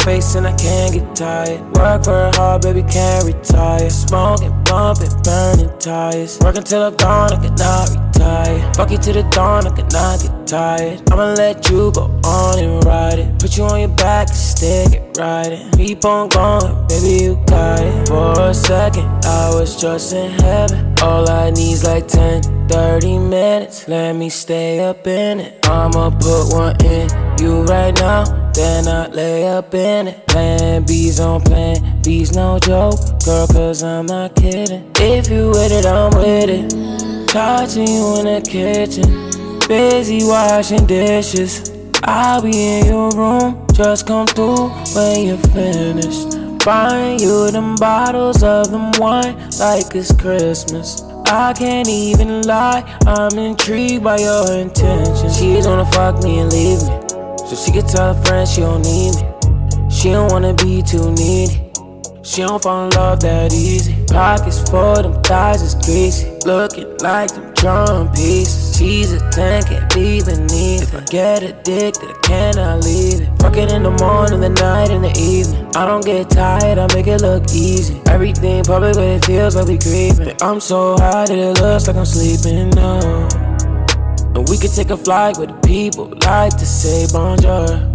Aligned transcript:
Point 0.00 0.22
2. 0.22 0.22
see 0.22 0.36
in 0.36 0.36
my 0.36 0.36
face 0.36 0.36
and 0.36 0.46
I 0.46 0.56
can't 0.56 0.94
get 0.94 1.16
tired. 1.16 1.60
Work 1.76 2.04
very 2.04 2.30
hard, 2.32 2.62
baby, 2.62 2.82
can't 2.82 3.24
retire. 3.24 3.90
Smoking, 3.90 4.64
bumping, 4.64 5.22
burning 5.22 5.78
tires. 5.78 6.38
Working 6.40 6.62
till 6.62 6.82
I'm 6.82 6.96
gone, 6.96 7.32
I 7.32 7.36
cannot 7.36 7.90
retire. 7.90 8.72
Fuck 8.74 8.90
you 8.90 8.98
to 8.98 9.12
the 9.12 9.22
dawn, 9.30 9.66
I 9.66 9.70
cannot 9.76 10.22
get 10.22 10.46
tired. 10.46 11.12
I'ma 11.12 11.34
let 11.34 11.68
you 11.70 11.92
go 11.92 12.20
on 12.24 12.58
and 12.58 12.84
ride 12.84 13.18
it. 13.18 13.38
Put 13.38 13.56
you 13.56 13.64
on 13.64 13.80
your 13.80 13.88
back 13.88 14.28
and 14.28 14.36
stick 14.36 14.92
it 14.92 15.18
riding. 15.18 15.70
Keep 15.72 16.04
on 16.04 16.28
going, 16.28 16.86
baby, 16.88 17.24
you 17.24 17.36
got 17.46 17.80
it. 17.80 18.08
For 18.08 18.40
a 18.40 18.54
second, 18.54 19.24
I 19.24 19.50
was 19.54 19.80
just 19.80 20.12
in 20.12 20.32
heaven. 20.32 20.94
All 21.02 21.28
I 21.28 21.50
need's 21.50 21.84
like 21.84 22.08
10, 22.08 22.59
30 22.70 23.18
minutes. 23.18 23.88
Let 23.88 24.14
me 24.14 24.28
stay 24.28 24.78
up 24.78 25.04
in 25.04 25.40
it. 25.40 25.66
I'ma 25.66 26.10
put 26.10 26.54
one 26.54 26.76
in 26.84 27.08
you 27.40 27.64
right 27.64 27.92
now. 27.98 28.24
Then 28.52 28.86
I 28.86 29.08
lay 29.08 29.48
up 29.48 29.74
in 29.74 30.08
it. 30.08 30.26
Plan 30.28 30.84
B's 30.84 31.18
on 31.18 31.40
plan 31.40 32.00
B's 32.02 32.32
no 32.32 32.60
joke, 32.60 32.98
girl, 33.24 33.46
cause 33.48 33.82
I'm 33.82 34.06
not 34.06 34.36
kidding. 34.36 34.88
If 34.96 35.28
you 35.28 35.48
with 35.48 35.72
it, 35.72 35.84
I'm 35.84 36.10
with 36.16 36.48
it. 36.48 37.28
Touching 37.28 37.88
you 37.88 38.18
in 38.20 38.26
the 38.26 38.40
kitchen. 38.40 39.30
Busy 39.68 40.24
washing 40.24 40.86
dishes. 40.86 41.72
I'll 42.04 42.40
be 42.40 42.50
in 42.50 42.86
your 42.86 43.10
room, 43.10 43.66
just 43.72 44.06
come 44.06 44.26
through 44.28 44.68
when 44.94 45.26
you're 45.26 45.38
finished. 45.54 46.38
Buying 46.64 47.18
you 47.18 47.50
them 47.50 47.74
bottles 47.76 48.42
of 48.42 48.70
them 48.70 48.92
wine 48.98 49.36
like 49.58 49.94
it's 49.94 50.12
Christmas. 50.14 51.02
I 51.32 51.52
can't 51.52 51.88
even 51.88 52.42
lie, 52.42 52.82
I'm 53.06 53.38
intrigued 53.38 54.02
by 54.02 54.18
your 54.18 54.52
intentions. 54.52 55.38
She's 55.38 55.64
gonna 55.64 55.88
fuck 55.92 56.24
me 56.24 56.40
and 56.40 56.52
leave 56.52 56.82
me, 56.82 57.08
so 57.46 57.54
she 57.54 57.70
can 57.70 57.86
tell 57.86 58.14
her 58.14 58.24
friends 58.24 58.52
she 58.52 58.62
don't 58.62 58.82
need 58.82 59.14
me. 59.14 59.88
She 59.88 60.10
don't 60.10 60.32
wanna 60.32 60.54
be 60.54 60.82
too 60.82 61.12
needy. 61.12 61.70
She 62.24 62.42
don't 62.42 62.60
fall 62.60 62.86
in 62.86 62.90
love 62.90 63.20
that 63.20 63.52
easy. 63.52 63.94
Pockets 64.08 64.68
full, 64.68 65.02
them 65.02 65.22
thighs 65.22 65.62
is 65.62 65.76
greasy. 65.76 66.28
Looking 66.44 66.98
like 66.98 67.30
them 67.32 67.49
drum 67.60 68.10
pieces. 68.12 68.76
She's 68.76 69.12
a 69.12 69.20
10, 69.30 69.64
can't 69.64 69.94
be 69.94 70.24
beneath. 70.24 70.82
If 70.82 70.94
I 70.94 71.04
get 71.04 71.42
addicted, 71.42 72.10
I 72.10 72.18
cannot 72.22 72.84
leave 72.84 73.20
it. 73.20 73.28
Fuck 73.40 73.56
it 73.56 73.70
in 73.70 73.82
the 73.82 73.90
morning, 73.90 74.40
the 74.40 74.48
night, 74.48 74.90
and 74.90 75.04
the 75.04 75.12
evening. 75.20 75.70
I 75.76 75.84
don't 75.86 76.04
get 76.04 76.30
tired, 76.30 76.78
I 76.78 76.86
make 76.94 77.06
it 77.06 77.20
look 77.20 77.44
easy. 77.52 78.00
Everything 78.06 78.64
public, 78.64 78.94
but 78.94 79.04
it 79.04 79.24
feels 79.24 79.54
like 79.56 79.68
we 79.68 79.78
creeping. 79.78 80.36
I'm 80.40 80.60
so 80.60 80.96
high 80.96 81.26
that 81.26 81.38
it 81.38 81.60
looks 81.60 81.86
like 81.86 81.96
I'm 81.96 82.06
sleeping 82.06 82.70
now. 82.70 83.28
And 84.34 84.48
we 84.48 84.56
could 84.56 84.72
take 84.72 84.90
a 84.90 84.96
flight 84.96 85.36
with 85.38 85.50
the 85.50 85.60
people 85.66 86.06
like 86.24 86.56
to 86.56 86.66
say 86.66 87.06
bonjour. 87.12 87.89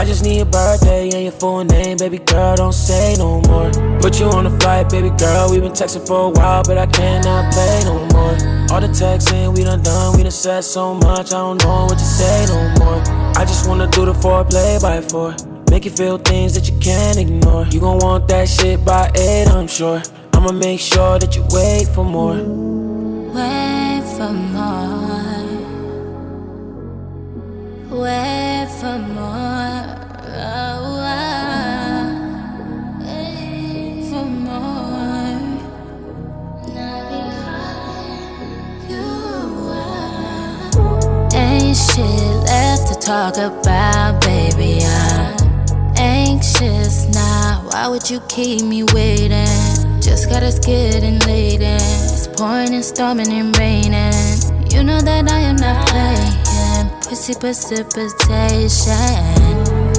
I 0.00 0.04
just 0.06 0.24
need 0.24 0.38
your 0.38 0.46
birthday 0.46 1.10
and 1.10 1.24
your 1.24 1.32
full 1.32 1.62
name, 1.62 1.98
baby 1.98 2.16
girl, 2.16 2.56
don't 2.56 2.72
say 2.72 3.16
no 3.18 3.42
more. 3.42 3.70
Put 4.00 4.18
you 4.18 4.28
on 4.28 4.46
a 4.46 4.58
flight, 4.58 4.88
baby 4.88 5.10
girl, 5.10 5.50
we 5.50 5.60
been 5.60 5.72
texting 5.72 6.06
for 6.06 6.28
a 6.28 6.30
while, 6.30 6.62
but 6.62 6.78
I 6.78 6.86
cannot 6.86 7.52
play 7.52 7.82
no 7.84 7.98
more. 8.14 8.32
All 8.72 8.80
the 8.80 8.88
texting 8.88 9.54
we 9.54 9.62
done 9.62 9.82
done, 9.82 10.16
we 10.16 10.22
done 10.22 10.32
said 10.32 10.62
so 10.62 10.94
much, 10.94 11.34
I 11.34 11.44
don't 11.44 11.62
know 11.62 11.84
what 11.84 11.98
to 11.98 12.04
say 12.18 12.46
no 12.48 12.74
more. 12.78 13.02
I 13.36 13.44
just 13.44 13.68
wanna 13.68 13.88
do 13.88 14.06
the 14.06 14.14
foreplay 14.14 14.80
by 14.80 15.02
four. 15.02 15.36
Make 15.70 15.84
you 15.84 15.90
feel 15.90 16.16
things 16.16 16.54
that 16.54 16.66
you 16.66 16.78
can't 16.80 17.18
ignore. 17.18 17.66
You 17.66 17.80
gon' 17.80 17.98
want 17.98 18.26
that 18.28 18.48
shit 18.48 18.82
by 18.82 19.10
eight, 19.16 19.48
I'm 19.48 19.68
sure. 19.68 20.00
I'ma 20.32 20.52
make 20.52 20.80
sure 20.80 21.18
that 21.18 21.36
you 21.36 21.44
wait 21.50 21.88
for 21.88 22.06
more. 22.06 22.36
Wait 23.36 24.02
for 24.16 24.32
more. 24.32 24.80
Wait 28.00 28.66
for 28.80 28.98
more. 28.98 29.59
Shit 41.74 42.36
left 42.44 42.88
to 42.88 42.94
talk 42.98 43.36
about, 43.36 44.20
baby. 44.22 44.84
I'm 44.84 45.36
anxious 45.96 47.06
now. 47.14 47.62
Why 47.70 47.88
would 47.88 48.08
you 48.10 48.20
keep 48.28 48.62
me 48.62 48.82
waiting? 48.94 49.46
Just 50.00 50.28
got 50.28 50.42
us 50.42 50.58
getting 50.58 51.18
late 51.20 51.60
and 51.60 51.82
it's 51.82 52.26
pouring 52.26 52.74
and 52.74 52.84
storming 52.84 53.32
and 53.32 53.56
raining. 53.58 54.14
You 54.70 54.82
know 54.82 55.00
that 55.00 55.30
I 55.30 55.40
am 55.40 55.56
not 55.56 55.88
playing. 55.88 56.50
Pussy 57.02 57.34
precipitation. 57.34 58.94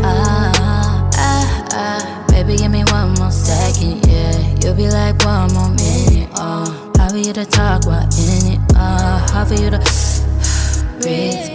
Ah, 0.04 1.10
ah, 1.16 1.68
ah. 1.74 2.26
Baby, 2.30 2.58
give 2.58 2.72
me 2.72 2.84
one 2.86 3.14
more 3.16 3.32
second, 3.32 4.06
yeah. 4.08 4.38
You'll 4.62 4.76
be 4.76 4.90
like 4.90 5.24
one 5.24 5.54
more 5.54 5.70
minute, 5.70 6.30
oh. 6.36 6.94
How 6.98 7.10
for 7.10 7.18
you 7.18 7.34
to 7.34 7.46
talk 7.46 7.86
while 7.86 8.04
in 8.04 8.54
it, 8.54 8.60
uh. 8.76 9.28
How 9.32 9.46
for 9.46 9.56
you 9.56 9.70
to 9.70 9.80
breathe 11.02 11.51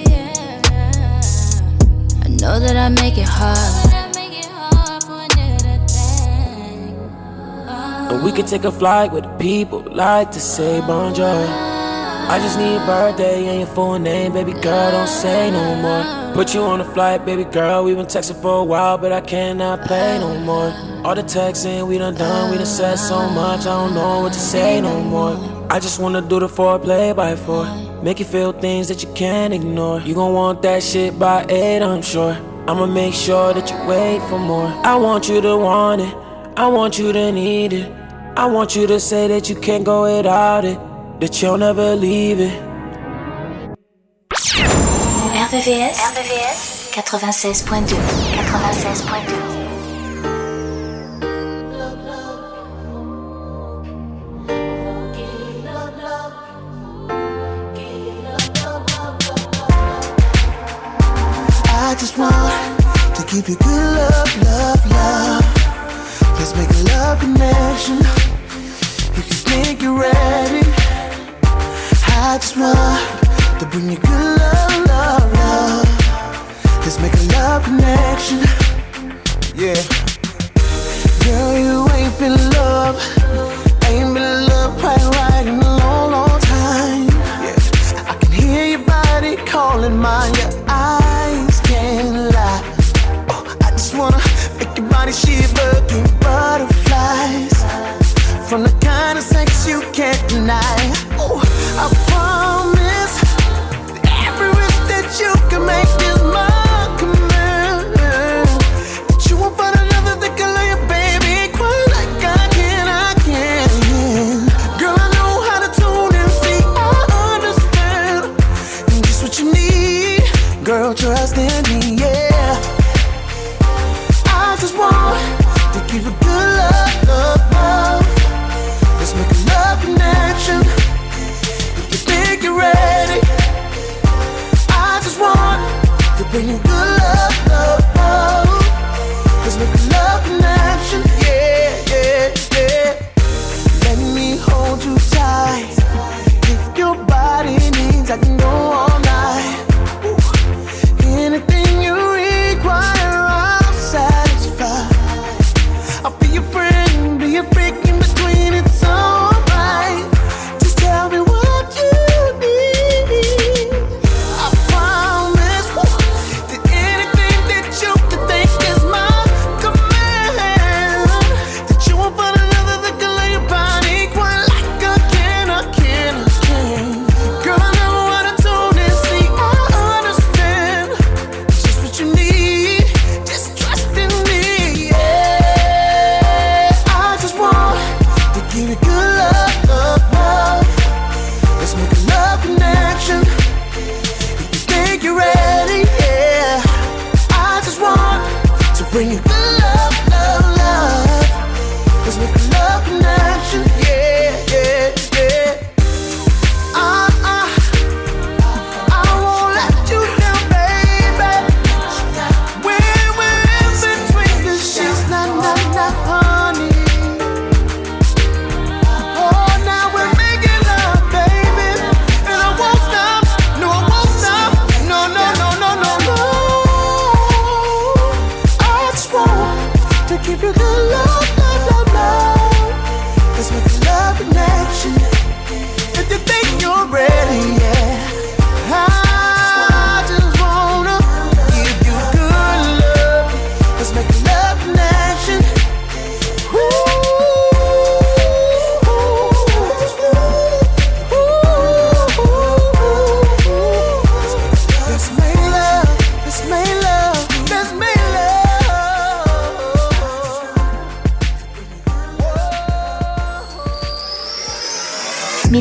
Know 2.41 2.60
that 2.60 2.76
I 2.76 2.88
make 2.91 3.16
it 3.16 3.26
hard. 3.26 3.92
And 8.12 8.22
we 8.22 8.30
could 8.30 8.47
take 8.47 8.64
a 8.64 8.70
flight 8.72 9.10
with 9.10 9.24
the 9.24 9.36
people 9.38 9.80
like 9.91 10.30
to 10.32 10.41
say 10.41 10.80
bonjour. 10.80 11.47
I 12.28 12.38
just 12.42 12.58
need 12.58 12.72
your 12.72 12.84
birthday 12.84 13.47
and 13.47 13.60
your 13.60 13.69
full 13.69 13.98
name, 13.98 14.32
baby 14.32 14.52
girl, 14.52 14.91
don't 14.91 15.08
say 15.08 15.50
no 15.50 15.76
more. 15.76 16.34
Put 16.34 16.52
you 16.54 16.60
on 16.62 16.80
a 16.80 16.84
flight, 16.84 17.24
baby 17.24 17.44
girl, 17.44 17.84
we 17.84 17.94
been 17.94 18.06
texting 18.06 18.41
for 18.42 18.60
a 18.60 18.64
while, 18.64 18.98
but 18.98 19.12
I 19.12 19.22
cannot 19.22 19.86
play 19.86 20.18
no 20.18 20.38
more. 20.41 20.72
All 21.06 21.14
the 21.14 21.22
texting 21.22 21.86
we 21.86 21.98
done 21.98 22.16
done, 22.16 22.50
we 22.50 22.58
done 22.58 22.66
said 22.66 22.97
so 22.97 23.30
much, 23.30 23.60
I 23.60 23.64
don't 23.64 23.94
know 23.94 24.20
what 24.22 24.32
to 24.34 24.41
say 24.41 24.80
no 24.80 25.00
more. 25.00 25.36
I 25.70 25.80
just 25.80 25.98
wanna 25.98 26.20
do 26.20 26.41
the 26.41 26.48
foreplay 26.48 27.14
by 27.16 27.34
four. 27.36 27.64
Make 28.02 28.18
you 28.18 28.24
feel 28.24 28.52
things 28.52 28.88
that 28.88 29.02
you 29.02 29.12
can't 29.14 29.54
ignore. 29.54 30.00
You 30.00 30.14
gon' 30.14 30.32
want 30.32 30.62
that 30.62 30.82
shit 30.82 31.18
by 31.18 31.46
eight, 31.48 31.82
I'm 31.82 32.02
sure. 32.02 32.36
I'ma 32.68 32.86
make 32.86 33.14
sure 33.14 33.54
that 33.54 33.70
you 33.70 33.88
wait 33.88 34.20
for 34.28 34.38
more. 34.38 34.68
I 34.84 34.96
want 34.96 35.28
you 35.28 35.40
to 35.40 35.56
want 35.56 36.02
it. 36.02 36.14
I 36.56 36.66
want 36.66 36.98
you 36.98 37.12
to 37.12 37.32
need 37.32 37.72
it. 37.72 37.92
I 38.36 38.46
want 38.46 38.76
you 38.76 38.86
to 38.86 39.00
say 39.00 39.28
that 39.28 39.48
you 39.48 39.56
can't 39.56 39.84
go 39.84 40.02
without 40.02 40.64
it. 40.64 40.78
That 41.20 41.40
you'll 41.40 41.58
never 41.58 41.96
leave 41.96 42.40
it. 42.40 42.62
RVVS, 45.46 45.96
RVVS 46.12 46.76
96.2 46.92 47.96
96.2 47.96 49.55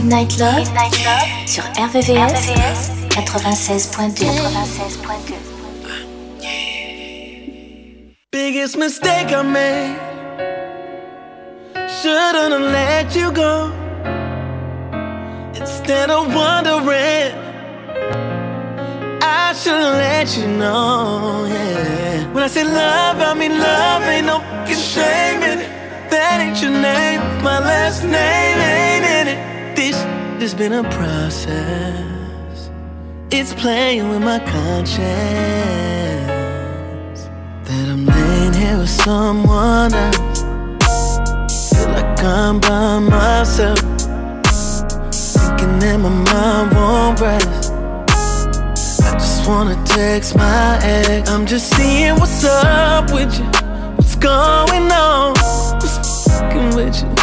love. 0.10 0.56
Midnight 0.58 0.98
Love, 1.04 1.48
sur 1.48 1.64
RVVS, 1.78 2.92
96.2. 3.10 4.26
Biggest 8.32 8.78
mistake 8.78 9.32
I 9.32 9.42
made. 9.44 9.96
Shouldn't 12.02 12.54
have 12.54 12.72
let 12.72 13.16
you 13.16 13.32
go. 13.32 13.72
Instead 15.56 16.10
of 16.12 16.34
wondering, 16.36 17.34
I 19.22 19.54
should've 19.54 19.96
let 19.96 20.38
you 20.38 20.48
know, 20.48 21.46
yeah. 21.48 22.34
When 22.34 22.44
I 22.44 22.48
say 22.48 22.64
love, 22.64 23.22
I 23.22 23.34
mean 23.34 23.58
love, 23.58 24.04
ain't 24.04 24.28
no 24.28 24.40
fucking 24.40 24.76
shame 24.76 25.42
in 25.42 25.60
it. 25.60 25.70
That 26.12 26.42
ain't 26.42 26.62
your 26.62 26.72
name, 26.72 27.22
my 27.44 27.60
last 27.60 28.04
name 28.04 28.60
ain't 28.60 29.06
in 29.06 29.28
it. 29.40 29.45
This 29.86 30.02
has 30.42 30.56
been 30.56 30.74
a 30.74 30.84
process. 30.90 32.72
It's 33.30 33.54
playing 33.54 34.10
with 34.10 34.24
my 34.24 34.40
conscience 34.40 34.98
that 37.66 37.88
I'm 37.94 38.04
laying 38.04 38.54
here 38.54 38.80
with 38.80 38.90
someone 38.90 39.94
else. 39.94 40.40
Feel 41.70 41.90
like 41.90 42.24
I'm 42.24 42.60
by 42.60 42.98
myself, 42.98 43.78
thinking 45.14 45.78
that 45.78 46.00
my 46.02 46.10
mind 46.10 46.74
won't 46.74 47.20
rest. 47.22 47.72
I 49.06 49.14
just 49.20 49.48
wanna 49.48 49.80
text 49.86 50.36
my 50.36 50.80
ex. 50.82 51.30
I'm 51.30 51.46
just 51.46 51.70
seeing 51.76 52.16
what's 52.16 52.44
up 52.44 53.12
with 53.14 53.38
you, 53.38 53.46
what's 53.98 54.16
going 54.16 54.92
on, 54.92 55.36
what's 55.80 56.28
fucking 56.28 56.76
with 56.76 57.04
you, 57.04 57.15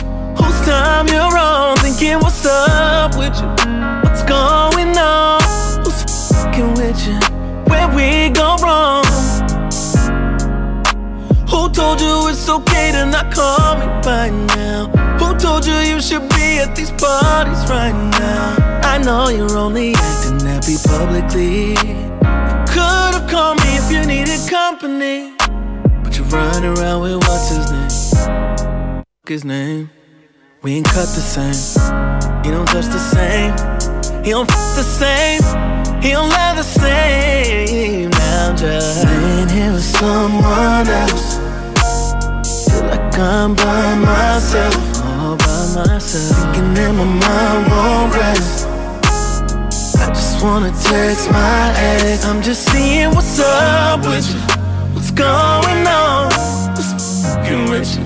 time 0.65 1.09
you're 1.09 1.39
on, 1.39 1.77
thinking 1.79 2.19
what's 2.21 2.45
up 2.47 3.17
with 3.17 3.35
you, 3.41 3.49
what's 4.03 4.23
going 4.25 4.97
on, 4.97 5.41
who's 5.85 6.03
fucking 6.31 6.75
with 6.75 6.99
you, 7.07 7.19
where 7.71 7.89
we 7.95 8.31
go 8.31 8.57
wrong. 8.63 9.05
Who 11.53 11.69
told 11.71 12.01
you 12.01 12.29
it's 12.29 12.49
okay 12.49 12.93
to 12.93 13.07
not 13.07 13.33
call 13.33 13.77
me 13.77 13.87
by 14.03 14.31
now? 14.57 14.89
Who 15.19 15.37
told 15.39 15.67
you 15.67 15.75
you 15.75 16.01
should 16.01 16.27
be 16.31 16.59
at 16.59 16.75
these 16.75 16.91
parties 16.93 17.69
right 17.69 17.93
now? 18.19 18.81
I 18.83 18.99
know 18.99 19.29
you're 19.29 19.57
only 19.57 19.95
acting 19.95 20.41
happy 20.41 20.77
publicly. 20.87 21.71
You 21.73 22.11
could've 22.73 23.29
called 23.29 23.59
me 23.61 23.77
if 23.77 23.93
you 23.93 24.05
needed 24.07 24.41
company. 24.49 25.35
But 26.03 26.17
you 26.17 26.25
run 26.25 26.65
around 26.65 27.03
with 27.03 27.17
what's 27.17 27.49
his 27.51 27.71
name? 27.71 29.05
His 29.27 29.45
name. 29.45 29.91
We 30.63 30.75
ain't 30.75 30.87
cut 30.87 31.09
the 31.09 31.21
same. 31.21 31.59
He 32.45 32.53
don't 32.53 32.67
touch 32.67 32.87
the 32.87 33.01
same. 33.01 33.51
He 34.23 34.31
don't 34.31 34.49
f 34.49 34.77
the 34.77 34.85
same. 34.85 35.43
He 36.01 36.11
don't 36.11 36.29
love 36.31 36.57
the 36.57 36.63
same. 36.63 38.11
Now 38.11 38.55
just 38.55 39.05
laying 39.05 39.49
here 39.49 39.73
with 39.73 39.83
someone 39.83 40.87
else. 40.87 41.39
Feel 42.71 42.87
like 42.87 43.19
I'm 43.19 43.57
by 43.57 43.95
myself, 43.97 45.03
all 45.03 45.37
by 45.37 45.89
myself. 45.91 46.55
Thinking 46.55 46.75
that 46.75 46.93
my 46.95 47.07
mind 47.11 47.63
won't 47.69 48.15
rest. 48.15 48.67
I 49.99 50.07
just 50.15 50.45
wanna 50.45 50.71
text 50.71 51.29
my 51.33 51.75
ex. 51.77 52.25
I'm 52.25 52.41
just 52.41 52.71
seeing 52.71 53.11
what's 53.11 53.41
up 53.41 54.07
with 54.07 54.33
you. 54.33 54.41
What's 54.95 55.11
going 55.11 55.87
on? 55.89 56.31
What's 56.77 57.25
fucking 57.27 57.69
with 57.69 57.99
you? 57.99 58.02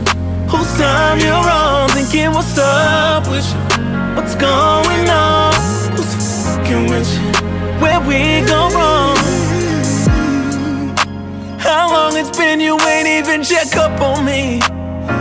Time 0.78 1.18
you're 1.20 1.32
on? 1.32 1.88
Thinking 1.90 2.32
what's 2.32 2.58
up 2.58 3.26
with 3.28 3.46
you? 3.52 3.60
What's 4.14 4.34
going 4.34 5.08
on? 5.08 5.54
Who's 5.96 6.44
fucking 6.44 6.90
with 6.90 7.08
you? 7.16 7.32
Where 7.80 8.00
we 8.00 8.46
go 8.46 8.68
wrong? 8.74 9.16
How 11.58 11.90
long 11.90 12.16
it's 12.16 12.36
been 12.36 12.60
you 12.60 12.78
ain't 12.80 13.08
even 13.08 13.42
check 13.42 13.74
up 13.76 14.00
on 14.00 14.24
me? 14.24 14.60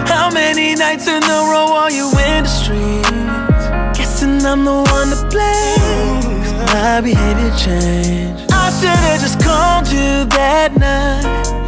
How 0.08 0.30
many 0.30 0.76
nights 0.76 1.08
in 1.08 1.24
a 1.24 1.40
row 1.52 1.72
are 1.82 1.92
you 1.92 2.08
in 2.10 2.44
the 2.44 2.50
streets? 2.50 3.98
Guessing 3.98 4.46
I'm 4.46 4.66
the 4.66 4.74
one 4.74 5.10
to 5.10 5.28
blame. 5.32 6.44
'cause 6.44 6.74
my 6.74 7.02
behavior 7.02 7.54
changed. 7.58 8.52
I 8.52 8.72
should've 8.78 9.22
just 9.22 9.40
called 9.42 9.88
you 9.88 10.26
that 10.38 10.76
night. 10.78 11.65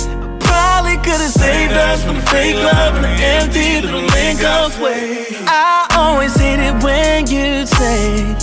Could've 1.07 1.31
saved 1.31 1.71
us 1.71 2.03
from 2.03 2.17
the 2.17 2.21
fake 2.23 2.55
love 2.55 2.95
and 2.95 3.05
the 3.05 3.23
empty 3.23 3.79
little 3.79 4.01
lingers 4.01 4.77
way. 4.77 5.25
I 5.47 5.87
always 5.95 6.35
hate 6.35 6.59
it 6.59 6.83
when 6.83 7.25
you 7.27 7.65
say, 7.65 8.35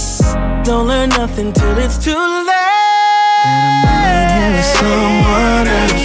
Don't 0.64 0.86
learn 0.86 1.10
nothing 1.10 1.52
till 1.52 1.76
it's 1.76 1.98
too 2.02 2.16
late. 2.16 3.44
And 3.44 3.84
I'm 3.84 4.52
with 4.56 4.64
someone 4.80 5.66
else. 5.76 6.04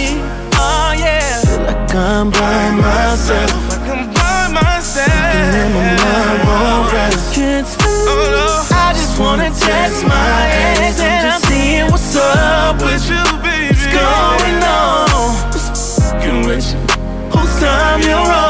Oh 0.60 0.92
yeah. 1.00 1.40
Feel 1.48 1.62
like 1.64 1.94
I'm 1.94 2.30
by 2.30 2.70
myself. 2.76 3.68
Like 3.70 3.88
I'm 3.88 4.12
by 4.12 4.60
myself. 4.60 5.08
And 5.08 5.72
my 5.72 5.96
mind 5.96 6.40
won't 6.44 6.92
rest. 6.92 7.34
Can't 7.34 7.66
sleep. 7.66 7.88
Oh, 7.88 8.68
I 8.70 8.92
just 8.92 9.18
wanna 9.18 9.48
text 9.48 10.04
my 10.04 10.59
time 17.80 18.02
you're 18.02 18.24
wrong. 18.28 18.49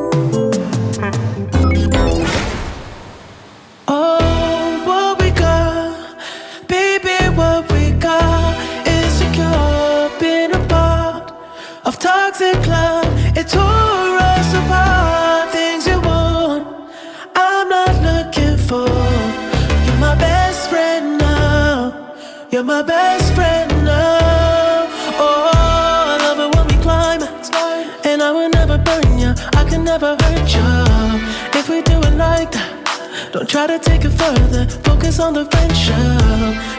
try 33.51 33.67
to 33.67 33.77
take 33.79 34.05
it 34.05 34.11
further, 34.11 34.65
focus 34.85 35.19
on 35.19 35.33
the 35.33 35.43
venture. 35.43 36.17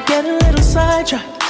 Get 0.06 0.24
a 0.24 0.32
little 0.42 0.64
sidetracked, 0.64 1.42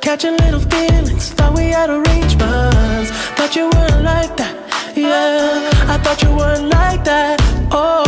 catching 0.00 0.36
little 0.36 0.60
feelings. 0.60 1.30
Thought 1.30 1.54
we 1.56 1.70
had 1.70 1.90
arrangements, 1.90 3.10
thought 3.34 3.56
you 3.56 3.64
weren't 3.74 4.04
like 4.04 4.36
that. 4.36 4.54
Yeah, 4.94 5.92
I 5.92 5.98
thought 5.98 6.22
you 6.22 6.30
weren't 6.36 6.68
like 6.68 7.02
that. 7.02 7.40
Oh, 7.72 8.06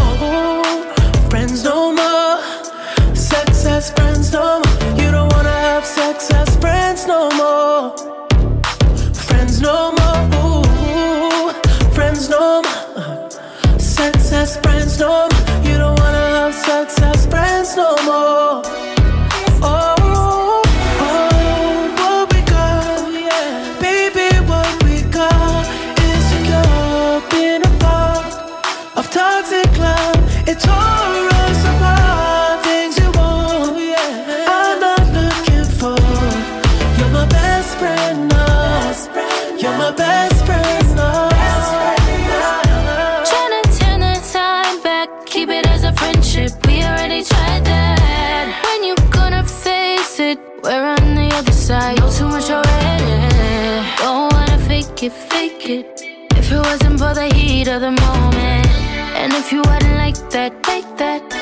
friends 1.28 1.64
no 1.64 1.92
more, 2.00 2.38
sex 3.16 3.66
as 3.66 3.90
friends 3.90 4.32
no 4.32 4.62
more. 4.62 5.02
You 5.02 5.10
don't 5.10 5.32
wanna 5.32 5.58
have 5.68 5.84
sex 5.84 6.30
as 6.30 6.48
friends 6.58 7.08
no 7.08 7.28
more, 7.40 7.96
friends 9.28 9.60
no 9.60 9.90
more, 9.98 10.20
Ooh, 10.38 11.52
friends 11.92 12.28
no 12.28 12.62
more, 12.62 13.30
sex 13.80 14.30
as 14.30 14.56
friends 14.58 15.00
no 15.00 15.26
more 15.26 15.31
success 16.64 17.26
friends 17.26 17.76
no 17.76 17.96
more. 18.04 18.81
heat 57.62 57.70
of 57.70 57.80
the 57.80 57.90
moment. 57.90 58.66
And 59.20 59.32
if 59.34 59.52
you 59.52 59.62
hadn't 59.64 59.96
like 59.96 60.16
that, 60.30 60.62
take 60.64 60.96
that. 60.96 61.41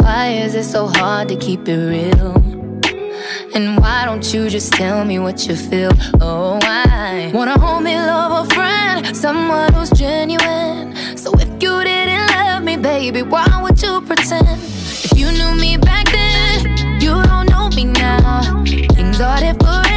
Why 0.00 0.28
is 0.28 0.54
it 0.54 0.64
so 0.64 0.88
hard 0.88 1.28
to 1.30 1.36
keep 1.36 1.66
it 1.68 1.72
real? 1.72 2.34
And 3.54 3.78
why 3.78 4.04
don't 4.04 4.34
you 4.34 4.50
just 4.50 4.74
tell 4.74 5.06
me 5.06 5.18
what 5.18 5.46
you 5.48 5.56
feel? 5.56 5.92
Oh, 6.20 6.58
I 6.62 7.30
wanna 7.32 7.58
hold 7.58 7.84
me, 7.84 7.96
love 7.96 8.46
a 8.46 8.54
friend, 8.54 9.16
someone 9.16 9.72
who's 9.72 9.88
genuine. 9.90 10.94
So 11.16 11.32
if 11.38 11.48
you 11.62 11.82
did 11.82 12.07
baby, 12.88 13.22
why 13.22 13.46
would 13.62 13.80
you 13.82 14.00
pretend? 14.00 14.48
If 15.06 15.12
you 15.18 15.30
knew 15.30 15.54
me 15.54 15.76
back 15.76 16.06
then, 16.10 17.00
you 17.02 17.22
don't 17.22 17.46
know 17.50 17.68
me 17.76 17.84
now. 17.84 18.64
Things 18.64 19.20
are 19.20 19.40
different. 19.40 19.87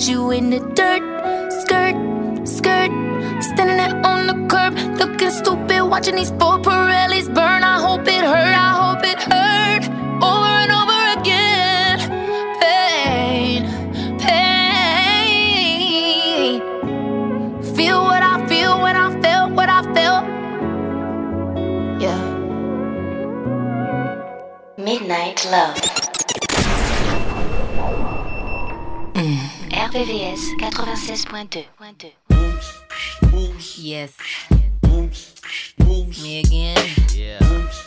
put 0.00 0.08
you 0.08 0.30
in 0.30 0.48
the 0.50 0.60
dirt. 0.74 1.02
Skirt, 1.60 2.48
skirt, 2.48 2.90
standing 3.42 3.76
there 3.76 3.94
on 4.06 4.26
the 4.26 4.46
curb, 4.48 4.74
looking 4.98 5.30
stupid, 5.30 5.82
watching 5.84 6.16
these 6.16 6.30
boys. 6.30 6.49
One, 31.30 31.46
two, 31.46 31.62
one, 31.78 31.94
two. 31.94 32.10
Yes. 33.76 34.16
Me 36.22 36.40
again. 36.40 36.76
Yeah. 37.14 37.80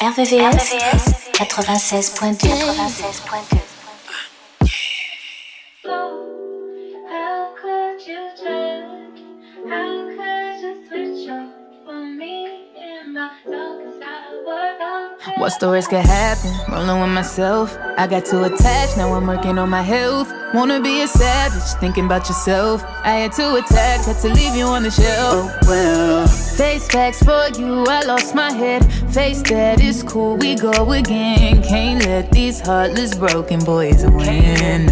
RVVS, 0.00 1.34
96.2. 1.34 2.46
96.2. 2.46 3.58
What's 15.38 15.56
the 15.58 15.66
worst 15.66 15.90
could 15.90 15.98
happen? 15.98 16.52
Rolling 16.72 17.00
with 17.00 17.10
myself. 17.10 17.76
I 17.96 18.06
got 18.06 18.24
too 18.24 18.44
attached, 18.44 18.96
now 18.96 19.12
I'm 19.14 19.26
working 19.26 19.58
on 19.58 19.68
my 19.68 19.82
health. 19.82 20.32
Wanna 20.54 20.80
be 20.80 21.02
a 21.02 21.08
savage, 21.08 21.80
thinking 21.80 22.04
about 22.04 22.28
yourself. 22.28 22.84
I 22.84 23.14
had 23.14 23.32
to 23.32 23.56
attack, 23.56 24.04
had 24.06 24.18
to 24.18 24.28
leave 24.28 24.54
you 24.54 24.66
on 24.66 24.84
the 24.84 24.92
shelf. 24.92 25.50
Oh 25.50 25.68
well. 25.68 26.47
Face 26.58 26.88
facts 26.88 27.22
for 27.22 27.48
you, 27.56 27.84
I 27.86 28.02
lost 28.02 28.34
my 28.34 28.52
head. 28.52 28.84
Face 29.14 29.42
that 29.42 29.80
is 29.80 30.02
cool, 30.02 30.36
we 30.36 30.56
go 30.56 30.90
again. 30.90 31.62
Can't 31.62 32.04
let 32.04 32.32
these 32.32 32.58
heartless 32.58 33.14
broken 33.14 33.60
boys 33.64 34.04
win. 34.04 34.88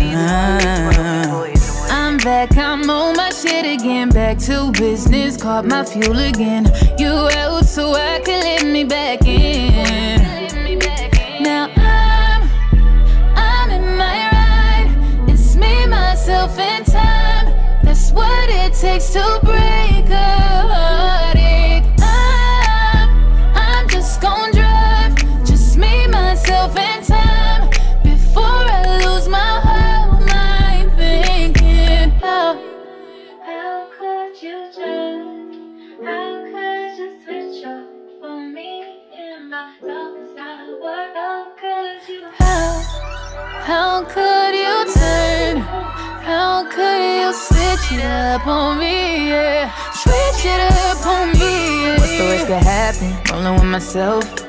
I'm 1.90 2.18
back, 2.18 2.56
I'm 2.56 2.88
on 2.88 3.16
my 3.16 3.30
shit 3.30 3.66
again. 3.66 4.10
Back 4.10 4.38
to 4.46 4.70
business, 4.78 5.36
caught 5.36 5.64
my 5.64 5.84
fuel 5.84 6.20
again. 6.20 6.70
You 6.98 7.10
out 7.32 7.64
so 7.64 7.94
I 7.94 8.20
can 8.20 8.44
let 8.44 8.64
me 8.64 8.84
back 8.84 9.26
in. 9.26 10.22
Now 11.42 11.68
I'm, 11.74 12.48
I'm 13.36 13.70
in 13.72 13.96
my 13.96 14.30
ride. 14.30 15.28
It's 15.28 15.56
me, 15.56 15.84
myself, 15.86 16.56
and 16.60 16.86
time. 16.86 17.82
That's 17.82 18.12
what 18.12 18.50
it 18.50 18.72
takes 18.72 19.12
to 19.14 19.40
myself. 53.96 54.45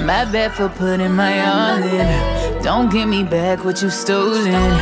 my 0.00 0.24
bad 0.24 0.52
for 0.52 0.68
putting 0.68 1.12
my 1.12 1.34
all 1.46 1.82
in. 1.82 2.62
Don't 2.62 2.90
give 2.90 3.08
me 3.08 3.24
back 3.24 3.64
what 3.64 3.82
you 3.82 3.90
stolen. 3.90 4.72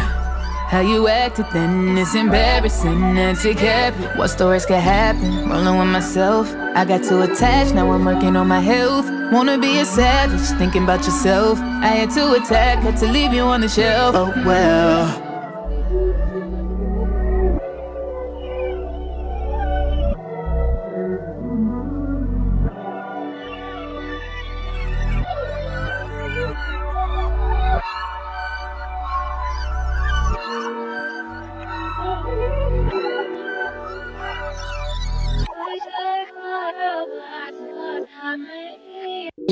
How 0.68 0.81
you 0.81 1.07
acted 1.07 1.46
then, 1.53 1.96
it's 1.98 2.14
embarrassing. 2.14 3.14
That's 3.14 3.44
it 3.44 3.59
kept 3.59 3.96
What 4.16 4.29
stories 4.29 4.66
could 4.66 4.77
happen? 4.77 5.48
Rolling 5.48 5.79
with 5.79 5.88
myself. 5.88 6.53
I 6.74 6.85
got 6.85 7.05
too 7.05 7.22
attached, 7.22 7.74
now 7.74 7.92
I'm 7.92 8.05
working 8.05 8.35
on 8.35 8.48
my 8.48 8.61
health. 8.61 9.07
Wanna 9.33 9.59
be 9.59 9.79
a 9.79 9.85
savage, 9.85 10.59
thinking 10.59 10.85
about 10.85 11.05
yourself. 11.05 11.61
I 11.61 11.88
had 11.88 12.11
to 12.12 12.33
attack, 12.33 12.83
had 12.83 12.96
to 12.98 13.07
leave 13.07 13.33
you 13.33 13.42
on 13.42 13.61
the 13.61 13.68
shelf. 13.68 14.16
Oh 14.16 14.33
well. 14.44 15.23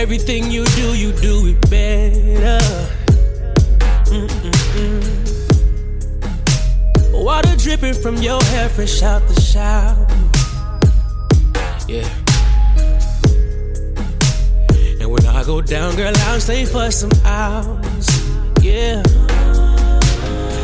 everything 0.00 0.50
you 0.50 0.64
do, 0.80 0.96
you 0.96 1.12
do 1.12 1.46
it 1.46 1.60
better. 1.68 2.58
Mm-mm-mm. 4.08 5.04
Water 7.12 7.54
dripping 7.56 7.92
from 7.92 8.16
your 8.16 8.42
hair, 8.44 8.70
fresh 8.70 9.02
out 9.02 9.20
the 9.28 9.38
shower. 9.38 10.06
Yeah. 11.86 12.08
And 15.00 15.10
when 15.12 15.26
I 15.26 15.44
go 15.44 15.60
down, 15.60 15.96
girl, 15.96 16.14
I'll 16.28 16.40
stay 16.40 16.64
for 16.64 16.90
some 16.90 17.12
hours. 17.26 18.08
Yeah. 18.62 19.02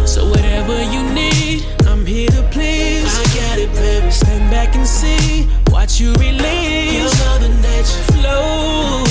So 0.06 0.30
whatever 0.30 0.82
you 0.94 1.02
need 1.12 1.62
I'm 1.86 2.06
here 2.06 2.30
to 2.30 2.42
please. 2.52 3.04
I 3.06 3.24
got 3.36 3.58
it, 3.58 3.72
baby. 3.74 4.10
Stand 4.10 4.50
back 4.50 4.74
and 4.74 4.86
see. 4.86 5.46
Watch 5.86 6.00
you 6.00 6.12
release. 6.14 6.98
Your 6.98 7.12
mother 7.22 7.48
nature 7.62 8.04
flow. 8.10 9.04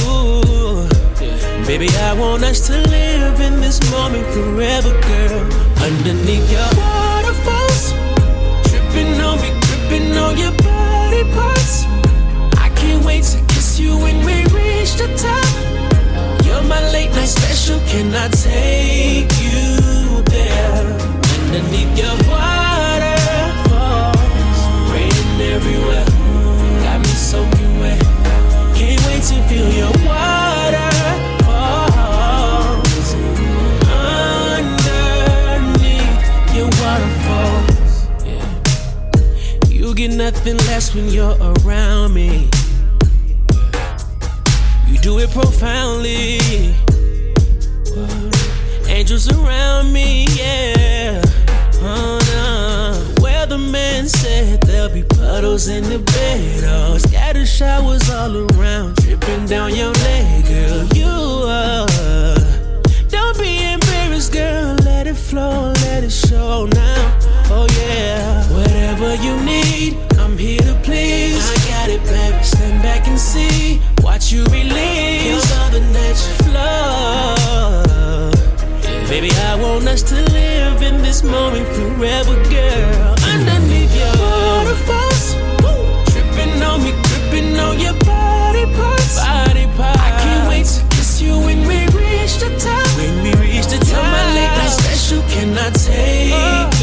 Baby, 1.65 1.87
I 1.87 2.11
want 2.19 2.43
us 2.43 2.67
to 2.67 2.73
live 2.73 3.39
in 3.39 3.61
this 3.61 3.79
moment 3.91 4.27
forever, 4.35 4.91
girl. 5.07 5.39
Underneath 5.87 6.51
your 6.51 6.67
waterfalls. 6.75 7.93
Tripping 8.67 9.21
on 9.21 9.39
me, 9.39 9.51
gripping 9.63 10.17
on 10.17 10.37
your 10.37 10.51
body 10.67 11.23
parts. 11.31 11.85
I 12.57 12.69
can't 12.75 13.05
wait 13.05 13.23
to 13.23 13.39
kiss 13.53 13.79
you 13.79 13.95
when 13.97 14.25
we 14.25 14.43
reach 14.51 14.95
the 14.95 15.07
top. 15.15 15.47
You're 16.45 16.63
my 16.63 16.81
late 16.91 17.11
night 17.11 17.29
special. 17.29 17.79
Can 17.87 18.13
I 18.13 18.27
take 18.27 19.31
you 19.39 20.21
there? 20.23 20.83
Underneath 21.45 21.97
your 21.97 22.17
waterfalls 22.27 23.15
everywhere. 25.39 26.24
Feel 29.55 29.71
your 29.71 29.95
water 30.05 30.91
falls 31.45 33.07
underneath 34.67 35.35
your 36.53 36.69
waterfalls. 36.81 37.95
Yeah. 38.25 38.49
You 39.69 39.95
get 39.95 40.11
nothing 40.11 40.57
less 40.69 40.93
when 40.93 41.07
you're 41.07 41.37
around 41.39 42.13
me. 42.13 42.49
You 44.87 44.97
do 44.99 45.19
it 45.19 45.31
profoundly. 45.31 46.39
Angels 48.89 49.29
around 49.31 49.93
me, 49.93 50.27
yeah. 50.35 51.21
Oh, 51.75 52.19
no. 52.33 53.23
Where 53.23 53.45
the 53.45 53.57
man 53.57 54.09
said 54.09 54.61
there'll 54.63 54.89
be 54.89 55.03
puddles 55.35 55.67
in 55.67 55.83
the 55.83 55.99
bed. 55.99 56.63
Oh, 56.63 56.97
scattered 56.97 57.45
showers 57.45 58.09
all 58.09 58.33
around, 58.45 58.95
dripping 58.95 59.45
down 59.47 59.75
your 59.75 59.91
leg, 60.07 60.45
girl. 60.47 60.85
You 60.95 61.11
are. 61.59 62.37
Don't 63.09 63.37
be 63.37 63.53
embarrassed, 63.73 64.31
girl. 64.31 64.75
Let 64.85 65.07
it 65.07 65.17
flow, 65.17 65.73
let 65.83 66.05
it 66.05 66.11
show 66.11 66.67
now. 66.67 67.19
Oh 67.51 67.67
yeah. 67.81 68.47
Whatever 68.57 69.15
you 69.15 69.35
need, 69.43 69.97
I'm 70.17 70.37
here 70.37 70.61
to 70.61 70.75
please. 70.83 71.43
I 71.51 71.55
got 71.73 71.89
it, 71.89 72.03
baby. 72.05 72.41
Stand 72.41 72.81
back 72.81 73.05
and 73.09 73.19
see. 73.19 73.81
Watch 74.01 74.31
you 74.31 74.45
release. 74.45 75.25
Your 75.31 75.43
mother 75.57 75.83
nature 75.97 76.35
flow. 76.45 77.75
Baby, 79.09 79.31
I 79.51 79.55
want 79.61 79.85
us 79.87 80.01
to 80.03 80.15
live 80.31 80.81
in 80.81 81.01
this 81.01 81.23
moment 81.23 81.67
forever, 81.75 82.35
girl. 82.49 83.15
Underneath 83.23 83.53
your 83.53 83.54
on 87.75 87.81
your 87.81 87.93
body 88.05 88.65
parts. 88.75 89.19
Body 89.19 89.67
parts. 89.75 89.99
I 89.99 90.11
can't 90.21 90.49
wait 90.49 90.65
to 90.65 90.95
kiss 90.95 91.21
you 91.21 91.33
when 91.39 91.59
we 91.67 91.79
reach 91.97 92.37
the 92.37 92.49
top. 92.59 92.87
When 92.97 93.23
we 93.23 93.31
reach 93.41 93.67
the 93.67 93.77
top, 93.77 93.91
You're 93.91 94.03
my 94.03 94.25
late 94.33 94.53
night 94.57 94.69
special. 94.69 95.21
Can 95.29 95.57
I 95.57 95.69
take 95.71 96.31
oh, 96.33 96.74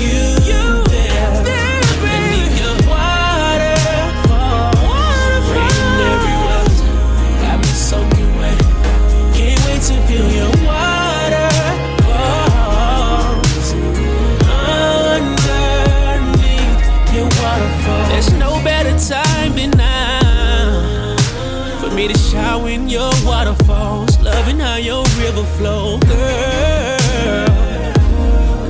your 25.42 25.50
river 25.50 25.56
flow, 25.56 25.98
girl. 25.98 26.98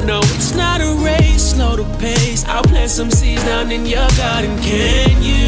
No, 0.06 0.20
it's 0.34 0.54
not 0.54 0.80
a 0.80 0.94
race, 1.04 1.54
slow 1.54 1.76
the 1.76 1.84
pace. 1.98 2.44
I'll 2.46 2.62
plant 2.62 2.90
some 2.90 3.10
seeds 3.10 3.44
down 3.44 3.70
in 3.70 3.86
your 3.86 4.08
garden. 4.16 4.58
Can 4.60 5.22
you 5.22 5.41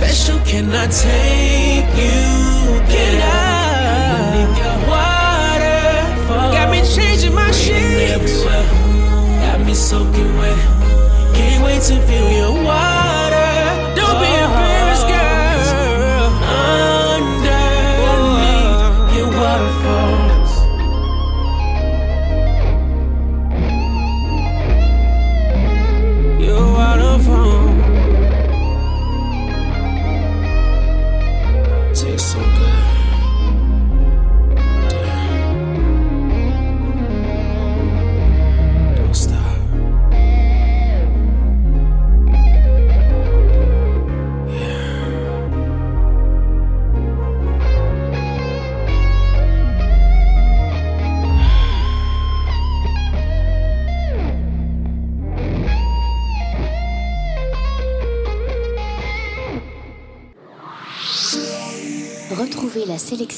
special. 0.00 0.38
Can 0.44 0.70
I 0.72 0.86
take 0.86 1.90
you? 2.00 2.24
Get 2.88 3.20
out 3.20 4.32
beneath 4.32 4.56
your 4.62 4.78
waterfall. 4.88 6.52
Got 6.56 6.70
me 6.70 6.80
changing 6.96 7.34
my 7.34 7.50
sheets. 7.50 8.44
Got 9.44 9.60
me 9.66 9.74
soaking 9.74 10.32
wet. 10.38 10.58
Can't 11.36 11.64
wait 11.64 11.82
to 11.82 11.96
feel 12.06 12.30
your 12.30 12.64
water. 12.64 13.09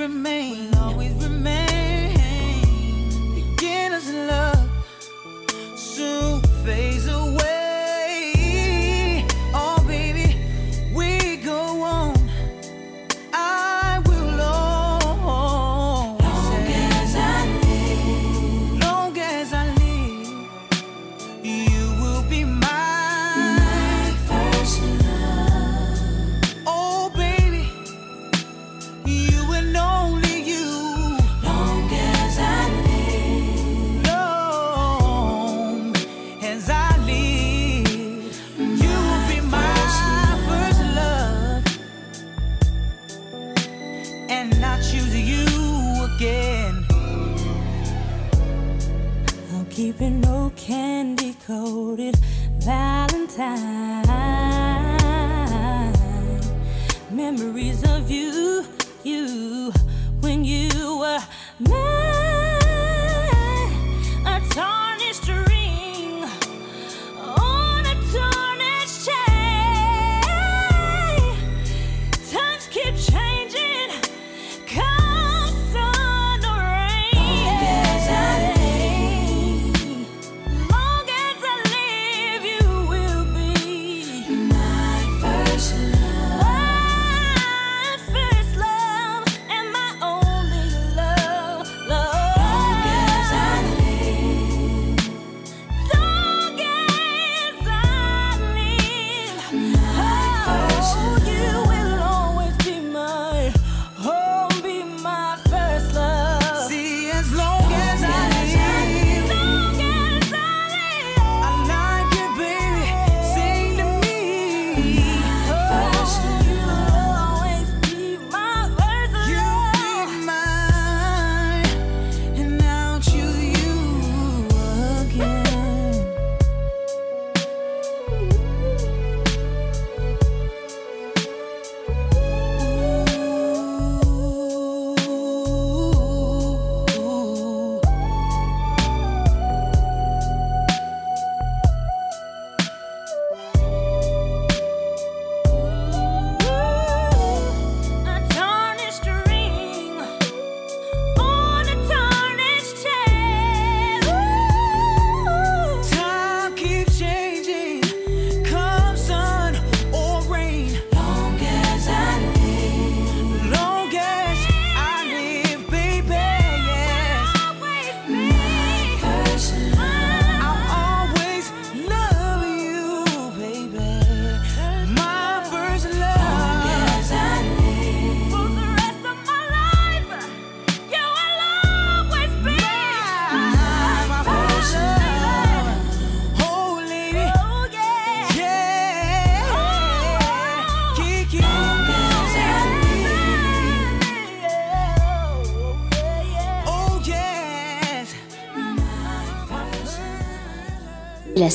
remain. 0.00 0.99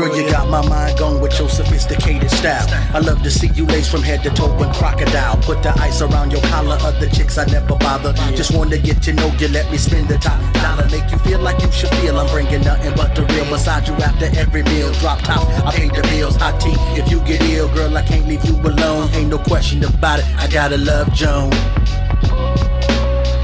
Girl, 0.00 0.16
you 0.16 0.30
got 0.30 0.48
my 0.48 0.66
mind 0.66 0.98
going 0.98 1.20
with 1.20 1.38
your 1.38 1.50
sophisticated 1.50 2.30
style. 2.30 2.66
I 2.94 3.00
love 3.00 3.22
to 3.22 3.30
see 3.30 3.48
you 3.48 3.66
lace 3.66 3.86
from 3.86 4.00
head 4.00 4.22
to 4.22 4.30
toe 4.30 4.50
in 4.62 4.72
crocodile. 4.72 5.36
Put 5.42 5.62
the 5.62 5.78
ice 5.78 6.00
around 6.00 6.32
your 6.32 6.40
collar, 6.40 6.78
other 6.80 7.06
chicks 7.10 7.36
I 7.36 7.44
never 7.44 7.76
bother. 7.76 8.14
Just 8.34 8.50
wanna 8.56 8.78
get 8.78 9.02
to 9.02 9.12
know 9.12 9.30
you, 9.38 9.48
let 9.48 9.70
me 9.70 9.76
spend 9.76 10.08
the 10.08 10.16
top 10.16 10.40
dollar. 10.54 10.88
Make 10.88 11.10
you 11.10 11.18
feel 11.18 11.40
like 11.40 11.60
you 11.60 11.70
should 11.70 11.90
feel. 11.96 12.18
I'm 12.18 12.26
bringing 12.30 12.62
nothing 12.62 12.94
but 12.96 13.14
the 13.14 13.26
real. 13.26 13.44
Massage 13.50 13.90
you 13.90 13.94
after 13.96 14.24
every 14.38 14.62
meal. 14.62 14.90
Drop 14.94 15.18
top, 15.20 15.46
I 15.66 15.72
pay 15.72 15.88
the 15.88 16.00
bills. 16.08 16.36
Hot 16.36 16.58
tea, 16.58 16.72
if 16.98 17.10
you 17.10 17.20
get 17.20 17.42
ill, 17.42 17.68
girl, 17.74 17.94
I 17.94 18.02
can't 18.02 18.26
leave 18.26 18.42
you 18.46 18.54
alone. 18.56 19.10
Ain't 19.12 19.28
no 19.28 19.36
question 19.36 19.84
about 19.84 20.20
it, 20.20 20.24
I 20.38 20.48
gotta 20.48 20.78
love 20.78 21.12
Joan. 21.12 21.50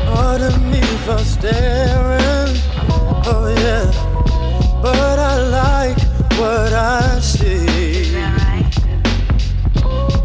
Pardon 0.07 0.71
me 0.71 0.81
for 1.05 1.19
staring, 1.19 2.57
oh 3.29 3.55
yeah, 3.59 4.81
but 4.81 5.19
I 5.19 5.37
like 5.49 6.16
what 6.39 6.73
I 6.73 7.19
see. 7.21 8.13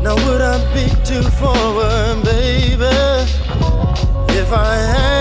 Now 0.02 0.16
would 0.26 0.42
I 0.42 0.58
be 0.74 0.88
too 1.06 1.24
forward, 1.40 2.24
baby, 2.24 2.86
if 4.40 4.52
I 4.52 4.76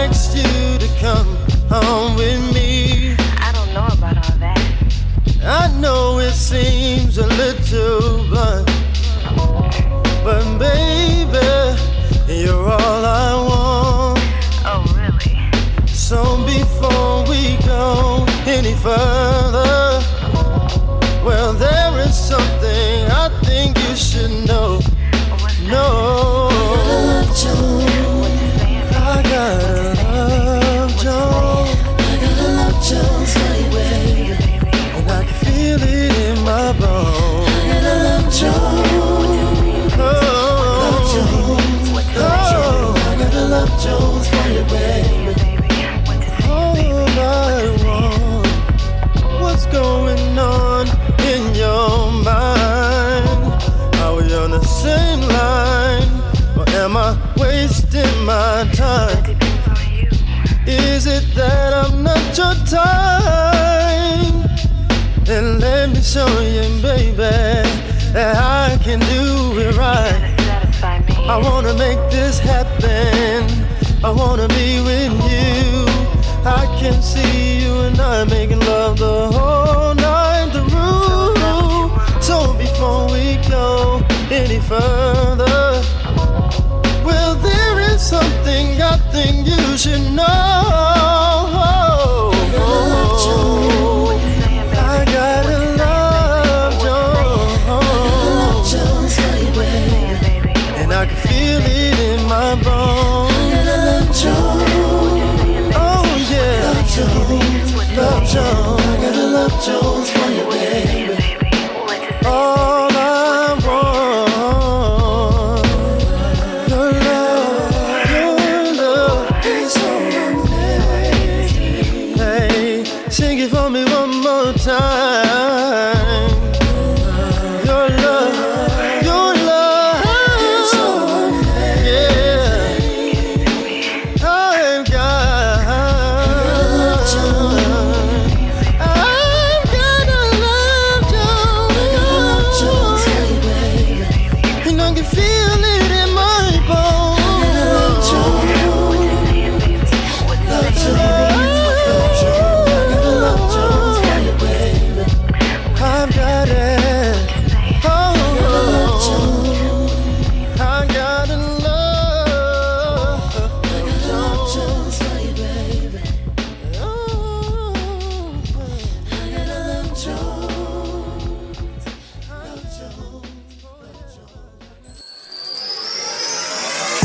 asked 0.04 0.36
you 0.36 0.78
to 0.78 0.88
come 0.98 1.28
home 1.68 2.16
with 2.16 2.54
me? 2.54 3.14
I 3.38 3.52
don't 3.52 3.72
know 3.74 3.86
about 3.92 4.16
all 4.16 4.38
that. 4.38 4.58
I 5.44 5.70
know 5.78 6.18
it 6.18 6.32
seems 6.32 7.18
a 7.18 7.26
little 7.26 8.24
blunt, 8.28 8.66
but 10.24 10.44
baby, 10.58 11.46
you're 12.26 12.68
all 12.68 13.04
I 13.04 13.34
want. 13.48 14.20
Oh, 14.64 14.82
really? 14.96 15.36
So 15.86 16.18
before 16.46 17.24
we 17.28 17.56
go 17.66 18.24
any 18.46 18.74
further, 18.74 18.90
well, 18.90 19.50
there 19.52 19.66
is 19.66 19.69
something 22.60 23.10
I 23.10 23.28
think 23.42 23.78
you 23.78 23.96
should 23.96 24.30
know. 24.46 24.80
No, 25.68 26.48
I 28.92 29.22
gotta 29.22 29.72
love 29.90 30.90
Jones. 31.02 31.70
I 31.72 32.18
gotta 32.20 32.48
love 32.56 32.82
Jones 32.82 33.19
my 58.64 58.72
time? 58.72 59.24
Is 60.66 61.06
it 61.06 61.24
that 61.34 61.72
I'm 61.72 62.02
not 62.02 62.36
your 62.36 62.54
time? 62.66 64.44
Then 65.24 65.60
let 65.60 65.88
me 65.90 66.00
show 66.02 66.28
you, 66.40 66.82
baby, 66.82 67.16
that 68.12 68.36
I 68.36 68.78
can 68.84 68.98
do 68.98 69.58
it 69.60 69.76
right. 69.76 70.20
I 71.34 71.38
wanna 71.38 71.74
make 71.74 72.00
this 72.10 72.38
happen. 72.38 73.48
I 74.04 74.10
wanna 74.10 74.48
be 74.48 74.80
with 74.88 75.14
you. 75.32 75.86
I 76.44 76.64
can 76.80 77.00
see 77.02 77.62
you 77.62 77.72
and 77.86 77.98
I 77.98 78.24
making 78.24 78.60
love 78.60 78.98
the 78.98 79.30
whole 79.36 79.94
night 79.94 80.50
through. 80.52 82.20
So 82.20 82.52
before 82.58 83.10
we 83.10 83.38
go 83.48 84.02
any 84.30 84.60
further, 84.60 85.09
something 88.10 88.82
I 88.82 88.96
think 89.12 89.46
you 89.46 89.78
should 89.78 90.02
know. 90.16 90.69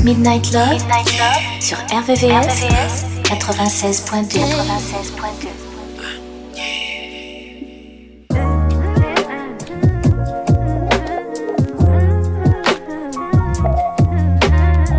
Midnight 0.06 0.52
Love, 0.54 0.80
sur 1.60 1.78
RVVS, 1.92 2.62
96.2. 3.24 4.38
96.2. 4.38 5.48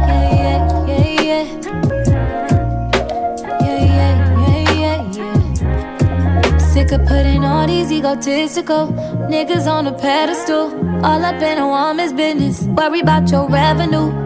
Yeah, 0.08 0.66
yeah, 0.88 1.22
yeah. 1.22 1.44
Yeah, 3.60 3.84
yeah, 3.84 4.14
yeah, 4.42 4.72
yeah, 4.72 4.98
yeah. 5.12 6.58
Sick 6.58 6.90
of 6.90 7.06
putting 7.06 7.44
all 7.44 7.68
these 7.68 7.92
egotistical 7.92 8.88
niggas 9.30 9.70
on 9.70 9.86
a 9.86 9.92
pedestal. 9.92 10.72
All 11.04 11.24
up 11.24 11.40
in 11.40 11.58
a 11.58 11.68
woman's 11.68 12.12
business. 12.12 12.64
Worry 12.64 13.00
about 13.02 13.30
your 13.30 13.48
revenue. 13.48 14.25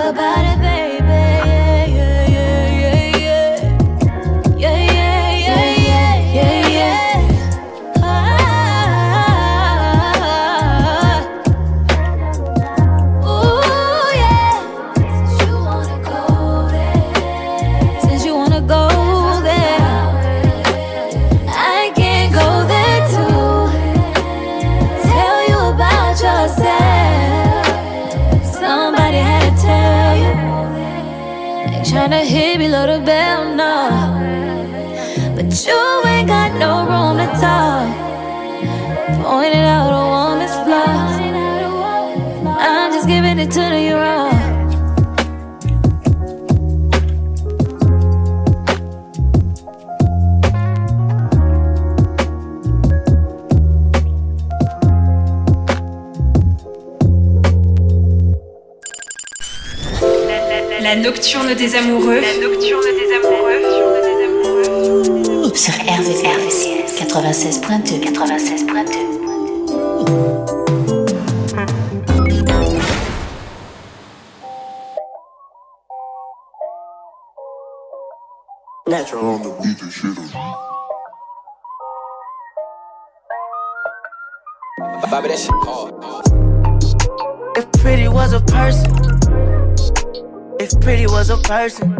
person, 91.51 91.97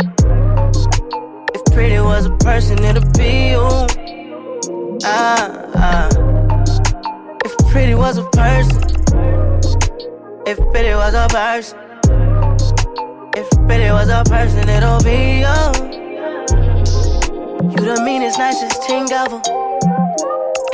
if 1.54 1.62
pretty 1.74 2.00
was 2.00 2.26
a 2.26 2.32
person, 2.38 2.82
it'd 2.86 3.12
be 3.18 3.50
you. 3.50 3.68
Ah, 5.04 5.68
ah. 5.76 6.10
If 7.44 7.58
pretty 7.70 7.94
was 7.94 8.18
a 8.18 8.24
person, 8.32 8.82
if 10.48 10.58
pretty 10.72 10.94
was 10.94 11.14
a 11.14 11.28
person, 11.28 11.78
if 13.36 13.50
pretty 13.68 13.92
was 13.92 14.08
a 14.08 14.24
person, 14.24 14.70
it'll 14.70 15.04
be 15.04 15.44
you. 15.44 15.60
You 17.72 17.82
the 17.92 18.02
meanest, 18.06 18.40
nicest 18.40 18.82
thing 18.88 19.12
ever. 19.12 19.42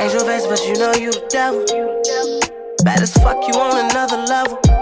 Angel 0.00 0.20
face, 0.20 0.46
but 0.46 0.64
you 0.68 0.74
know 0.74 0.94
you 0.94 1.10
the 1.10 1.26
devil. 1.30 1.64
Bad 2.84 3.02
as 3.02 3.12
fuck, 3.14 3.38
you 3.48 3.54
on 3.58 3.90
another 3.90 4.18
level. 4.18 4.77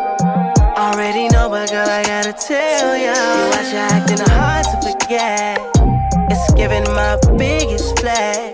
Already 0.77 1.29
know, 1.29 1.49
but 1.49 1.71
girl, 1.71 1.89
I 1.89 2.05
gotta 2.05 2.35
tell 2.35 2.99
ya. 2.99 3.15
Watch 3.49 3.73
you 3.73 3.79
acting 3.79 4.19
hard 4.29 4.63
to 4.67 4.77
forget. 4.85 5.59
It's 6.31 6.53
giving 6.53 6.85
my 6.93 7.17
biggest 7.39 7.99
flex. 7.99 8.53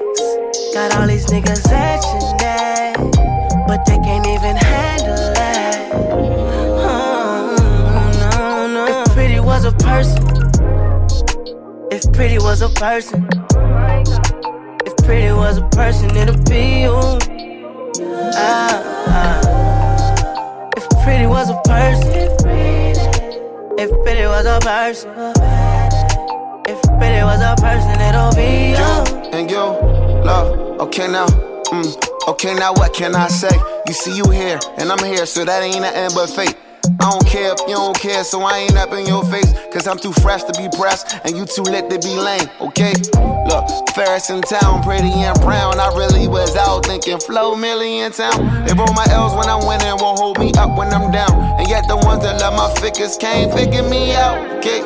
Got 0.72 0.94
all 0.96 1.08
these 1.08 1.26
niggas 1.26 1.66
action 1.72 2.20
that, 2.38 2.94
but 3.66 3.84
they 3.86 3.98
can't 3.98 4.24
even 4.28 4.54
handle 4.54 5.16
that. 5.34 5.90
Oh, 6.78 7.56
no, 8.20 8.68
no. 8.72 9.02
If 9.02 9.12
pretty 9.14 9.40
was 9.40 9.64
a 9.64 9.72
person, 9.72 10.22
if 11.90 12.12
pretty 12.12 12.38
was 12.38 12.62
a 12.62 12.68
person, 12.68 13.28
if 14.86 14.96
pretty 14.98 15.32
was 15.32 15.58
a 15.58 15.68
person, 15.70 16.16
it'd 16.16 16.48
be 16.48 16.82
you. 16.82 17.00
Ah. 18.36 18.91
Was 21.32 21.48
a 21.48 21.60
person, 21.64 22.12
if 23.78 23.90
pretty 24.04 24.26
was 24.26 24.44
a 24.44 24.60
person, 24.60 25.10
if 26.68 26.80
pretty 26.98 27.22
was 27.24 27.40
a 27.40 27.56
person, 27.58 28.00
it'll 28.00 28.34
be 28.36 28.76
you. 28.76 29.30
and 29.32 29.50
you, 29.50 29.64
love. 30.22 30.78
Okay 30.80 31.08
now, 31.08 31.26
mm, 31.26 32.28
okay 32.28 32.54
now, 32.54 32.74
what 32.74 32.92
can 32.92 33.16
I 33.16 33.28
say? 33.28 33.56
You 33.88 33.94
see 33.94 34.14
you 34.14 34.28
here, 34.30 34.60
and 34.76 34.92
I'm 34.92 35.02
here, 35.04 35.24
so 35.24 35.44
that 35.44 35.62
ain't 35.62 35.80
nothing 35.80 36.10
but 36.14 36.28
fate. 36.28 36.54
I 36.84 37.10
don't 37.10 37.26
care 37.26 37.52
if 37.52 37.60
you 37.68 37.74
don't 37.74 37.98
care, 37.98 38.24
so 38.24 38.42
I 38.42 38.58
ain't 38.58 38.76
up 38.76 38.92
in 38.92 39.06
your 39.06 39.24
face. 39.24 39.52
Cause 39.72 39.86
I'm 39.86 39.98
too 39.98 40.12
fresh 40.12 40.42
to 40.44 40.52
be 40.60 40.68
pressed, 40.76 41.16
and 41.24 41.36
you 41.36 41.46
too 41.46 41.62
lit 41.62 41.88
to 41.90 41.98
be 41.98 42.14
lame, 42.14 42.48
okay? 42.60 42.92
Look, 43.48 43.64
Ferris 43.94 44.30
in 44.30 44.42
town, 44.42 44.82
pretty 44.82 45.10
and 45.10 45.38
brown. 45.40 45.80
I 45.80 45.88
really 45.96 46.28
was 46.28 46.54
out 46.56 46.86
thinking 46.86 47.18
flow 47.18 47.54
million 47.56 48.12
town. 48.12 48.66
They 48.66 48.74
roll 48.74 48.92
my 48.94 49.06
L's 49.10 49.34
when 49.34 49.48
I'm 49.48 49.66
winning, 49.66 49.96
won't 50.00 50.18
hold 50.18 50.38
me 50.38 50.52
up 50.58 50.76
when 50.76 50.92
I'm 50.92 51.10
down. 51.10 51.32
And 51.58 51.68
yet 51.68 51.88
the 51.88 51.96
ones 51.96 52.22
that 52.22 52.40
love 52.40 52.54
my 52.54 52.72
figures 52.80 53.16
can't 53.16 53.52
figure 53.52 53.82
me 53.82 54.14
out, 54.14 54.38
okay? 54.58 54.80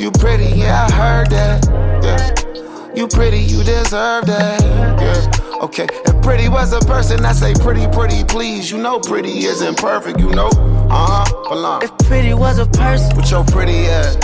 You 0.00 0.10
pretty, 0.12 0.56
yeah, 0.56 0.86
I 0.86 0.92
heard 0.92 1.30
that. 1.30 1.64
Yeah. 2.02 2.49
You 2.94 3.06
pretty, 3.06 3.38
you 3.38 3.62
deserve 3.62 4.26
that. 4.26 4.60
Yeah. 5.00 5.58
Okay. 5.64 5.86
If 6.06 6.22
pretty 6.22 6.48
was 6.48 6.72
a 6.72 6.80
person, 6.80 7.24
I 7.24 7.32
say 7.32 7.54
pretty, 7.54 7.86
pretty, 7.88 8.24
please. 8.24 8.70
You 8.70 8.78
know 8.78 8.98
pretty 8.98 9.44
isn't 9.44 9.76
perfect, 9.78 10.18
you 10.18 10.30
know. 10.30 10.48
Uh 10.90 11.24
huh. 11.24 11.48
Belong. 11.48 11.82
If 11.82 11.96
pretty 12.08 12.34
was 12.34 12.58
a 12.58 12.66
person, 12.66 13.16
With 13.16 13.30
your 13.30 13.44
pretty 13.44 13.86
ass. 13.86 14.16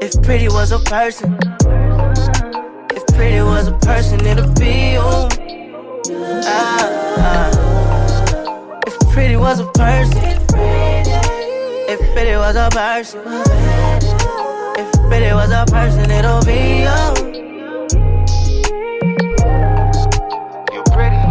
if 0.00 0.22
pretty 0.22 0.48
was 0.48 0.70
a 0.72 0.78
person, 0.78 1.36
if 2.94 3.06
pretty 3.08 3.40
was 3.42 3.68
a 3.68 3.72
person, 3.78 4.24
it'd 4.24 4.54
be 4.58 4.92
you. 4.92 5.00
Ah, 6.44 7.14
ah. 7.18 8.80
If 8.86 8.98
pretty 9.12 9.36
was 9.36 9.58
a 9.60 9.66
person, 9.72 10.22
if 11.88 12.00
pretty 12.14 12.36
was 12.36 12.54
a 12.56 12.68
person, 12.70 13.20
if 14.78 14.92
pretty 15.08 15.32
was 15.34 15.50
a 15.50 15.64
person, 15.68 16.10
it'll 16.10 16.44
be 16.44 16.84
you. 16.86 17.32
You 17.55 17.55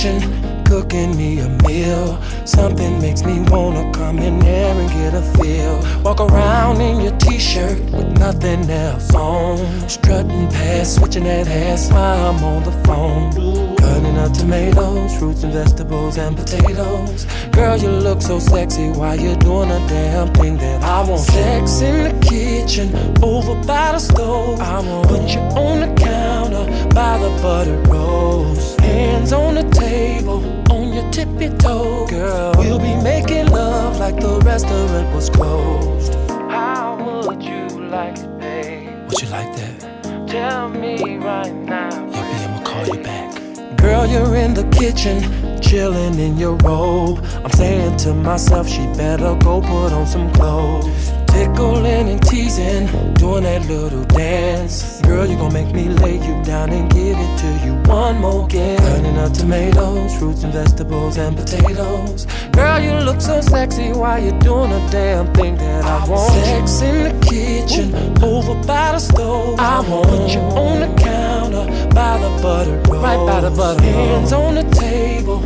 kitchen, 0.00 0.64
cooking 0.64 1.16
me 1.16 1.40
a 1.40 1.48
meal. 1.66 2.20
Something 2.44 3.00
makes 3.00 3.22
me 3.22 3.40
wanna 3.50 3.92
come 3.92 4.18
in 4.18 4.38
there 4.38 4.74
and 4.74 4.90
get 4.90 5.14
a 5.14 5.22
feel. 5.36 5.76
Walk 6.02 6.20
around 6.20 6.80
in 6.80 7.00
your 7.00 7.16
t-shirt 7.18 7.78
with 7.90 8.18
nothing 8.18 8.68
else 8.70 9.14
on. 9.14 9.58
Strutting 9.88 10.48
past, 10.48 10.96
switching 10.96 11.24
that 11.24 11.46
ass 11.48 11.90
while 11.90 12.34
I'm 12.34 12.44
on 12.44 12.62
the 12.64 12.72
phone. 12.86 13.76
Cutting 13.76 14.16
up 14.16 14.32
tomatoes, 14.32 15.18
fruits 15.18 15.42
and 15.42 15.52
vegetables 15.52 16.16
and 16.16 16.36
potatoes. 16.36 17.26
Girl, 17.52 17.76
you 17.76 17.90
look 17.90 18.22
so 18.22 18.38
sexy 18.38 18.88
while 18.90 19.18
you're 19.20 19.36
doing 19.36 19.70
a 19.70 19.80
damn 19.88 20.32
thing 20.34 20.56
that 20.58 20.82
I 20.82 21.08
want. 21.08 21.20
Sex 21.20 21.82
in 21.82 21.96
the 22.04 22.26
kitchen, 22.26 22.88
over 23.22 23.54
by 23.66 23.92
the 23.92 23.98
stove. 23.98 24.60
I 24.60 24.80
want 24.80 25.08
put 25.08 25.28
you 25.28 25.40
on 25.40 25.80
the 25.80 25.92
counter 26.00 26.64
by 26.94 27.18
the 27.18 27.30
buttered 27.42 27.86
rolls. 27.88 28.79
Hands 29.20 29.32
on 29.34 29.54
the 29.54 29.64
table, 29.64 30.42
on 30.72 30.94
your 30.94 31.10
tippy 31.10 31.50
toe. 31.58 32.06
Girl, 32.06 32.54
we'll 32.56 32.78
be 32.78 32.96
making 33.02 33.48
love 33.48 33.98
like 33.98 34.18
the 34.18 34.40
restaurant 34.46 35.14
was 35.14 35.28
closed. 35.28 36.14
How 36.48 36.96
would 37.26 37.42
you 37.42 37.68
like 37.90 38.16
it, 38.16 38.38
babe? 38.38 39.10
Would 39.10 39.20
you 39.20 39.28
like 39.28 39.54
that? 39.56 40.26
Tell 40.26 40.70
me 40.70 41.18
right 41.18 41.52
now. 41.52 41.90
Yeah, 42.10 42.22
B, 42.32 42.44
I'ma 42.44 42.64
call 42.64 42.96
you 42.96 43.02
back. 43.02 43.76
Girl, 43.76 44.06
you're 44.06 44.36
in 44.36 44.54
the 44.54 44.64
kitchen, 44.70 45.20
chilling 45.60 46.18
in 46.18 46.38
your 46.38 46.56
robe. 46.64 47.22
I'm 47.44 47.50
saying 47.50 47.98
to 47.98 48.14
myself, 48.14 48.70
she 48.70 48.86
better 48.96 49.36
go 49.44 49.60
put 49.60 49.92
on 49.92 50.06
some 50.06 50.32
clothes. 50.32 51.10
Tickling 51.32 52.08
and 52.08 52.22
teasing, 52.22 52.86
doing 53.14 53.44
that 53.44 53.66
little 53.66 54.04
dance. 54.04 55.00
Girl, 55.02 55.26
you 55.26 55.36
gon' 55.36 55.52
make 55.52 55.72
me 55.74 55.88
lay 55.88 56.14
you 56.14 56.42
down 56.42 56.70
and 56.70 56.90
give 56.90 57.16
it 57.18 57.38
to 57.38 57.66
you 57.66 57.74
one 57.90 58.18
more 58.18 58.44
again. 58.44 58.78
Cutting 58.78 59.16
up 59.16 59.32
tomatoes, 59.32 60.18
fruits 60.18 60.42
and 60.42 60.52
vegetables 60.52 61.16
and 61.16 61.36
potatoes. 61.36 62.26
Girl, 62.52 62.80
you 62.80 62.92
look 63.04 63.20
so 63.20 63.40
sexy 63.40 63.92
while 63.92 64.22
you're 64.22 64.38
doing 64.40 64.72
a 64.72 64.90
damn 64.90 65.32
thing 65.34 65.56
that 65.56 65.84
I 65.84 66.08
want. 66.08 66.32
Sex 66.32 66.82
in 66.82 67.04
the 67.04 67.26
kitchen, 67.26 67.94
over 68.22 68.54
by 68.66 68.92
the 68.92 68.98
stove. 68.98 69.58
I 69.58 69.80
want 69.88 70.08
put 70.08 70.30
you 70.30 70.40
on 70.40 70.80
the 70.80 71.00
counter 71.00 71.66
by 71.94 72.18
the 72.18 72.42
butter, 72.42 72.82
roll. 72.90 73.02
Right 73.02 73.26
by 73.26 73.40
the 73.40 73.50
butter. 73.50 73.82
Hands 73.82 74.32
on 74.32 74.54
the 74.54 74.64
table, 74.70 75.40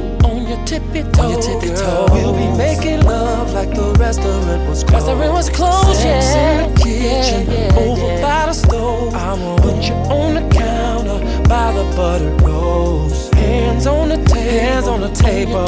tippy 0.65 1.03
toes. 1.03 1.19
On 1.19 1.31
your 1.31 1.43
tippy 1.43 1.69
toes. 1.75 2.11
We'll 2.11 2.33
be 2.33 2.57
making 2.57 3.03
love 3.03 3.53
like 3.53 3.71
the 3.71 3.95
restaurant 3.99 4.69
was 4.69 4.85
closed. 4.85 5.07
Restaurant 5.07 5.33
was 5.33 5.51
closed, 5.51 6.01
Sex 6.01 6.27
yeah. 6.27 6.65
in 6.65 6.75
the 6.75 6.81
kitchen, 6.81 7.47
yeah, 7.51 7.73
yeah, 7.73 7.79
over 7.79 8.07
yeah. 8.07 8.23
by 8.23 8.47
the 8.47 8.53
stove. 8.53 9.15
I'ma 9.15 9.57
put 9.57 9.83
you 9.85 9.95
on 9.95 10.35
the 10.35 10.55
counter 10.55 11.19
by 11.49 11.73
the 11.73 11.85
buttered 11.97 12.41
rolls. 12.43 13.31
Hands 13.35 13.87
on 13.87 14.09
the 14.09 14.17
table, 14.17 14.51
hands 14.51 14.89
on 14.89 15.01
the 15.01 15.11
table. 15.11 15.67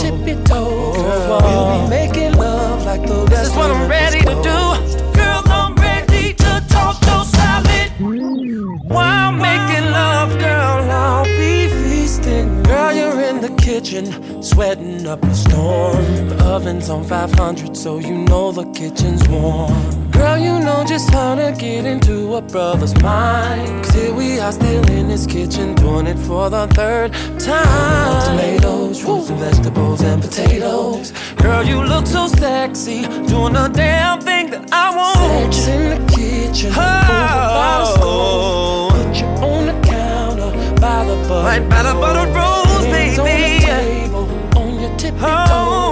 So 17.87 17.99
you 18.01 18.18
know 18.18 18.51
the 18.51 18.64
kitchen's 18.72 19.28
warm. 19.28 20.11
Girl, 20.11 20.37
you 20.37 20.59
know 20.59 20.84
just 20.84 21.09
how 21.11 21.37
to 21.37 21.55
get 21.57 21.87
into 21.87 22.34
a 22.34 22.43
brother's 22.43 23.01
mind. 23.01 23.84
Cause 23.84 23.95
here 23.95 24.12
we 24.12 24.41
are 24.41 24.51
still 24.51 24.84
in 24.91 25.07
this 25.07 25.24
kitchen, 25.24 25.72
doing 25.76 26.09
it 26.09 26.18
for 26.18 26.51
the 26.51 26.66
third 26.78 27.12
time. 27.39 28.22
Tomatoes, 28.26 29.01
fruits 29.01 29.30
and 29.30 29.39
vegetables, 29.39 30.03
and 30.03 30.20
potatoes. 30.20 31.12
Girl, 31.37 31.62
you 31.62 31.80
look 31.80 32.09
so 32.09 32.26
sexy, 32.26 33.03
doing 33.28 33.53
the 33.53 33.70
damn 33.72 34.20
thing 34.20 34.51
that 34.51 34.68
I 34.72 34.87
want. 34.97 35.55
Sex 35.55 35.68
in 35.68 35.91
the 35.91 35.99
kitchen, 36.12 36.72
oh. 36.74 38.01
Put 38.97 39.14
you 39.20 39.28
on 39.47 39.66
the 39.70 39.76
counter, 39.87 40.51
by 40.80 41.05
the 41.05 41.14
butter. 41.28 41.47
Right 41.51 41.64
by 41.70 41.82
the 41.84 41.95
butter 42.03 42.26
rolls, 42.37 42.84
baby. 42.87 43.20
On 43.20 43.24
the 43.24 43.61
table, 43.64 44.26
on 44.59 44.80
your 44.80 44.93
tippy. 44.99 45.18
Oh. 45.20 45.86